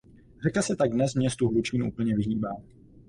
[0.43, 2.51] Řeka se tak dnes městu Hlučín úplně vyhýbá.